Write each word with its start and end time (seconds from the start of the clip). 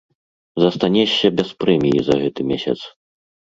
Застанешся 0.63 1.31
без 1.41 1.53
прэміі 1.61 1.99
за 2.09 2.19
гэты 2.25 2.41
месяц! 2.55 2.79